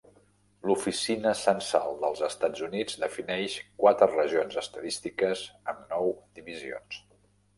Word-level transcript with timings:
L'oficina 0.67 1.33
censal 1.41 1.91
dels 2.05 2.23
Estats 2.27 2.63
Units 2.69 2.97
defineix 3.03 3.59
quatre 3.83 4.09
regions 4.13 4.59
estadístiques, 4.63 5.43
amb 5.75 5.95
nou 5.97 6.09
divisions. 6.41 7.01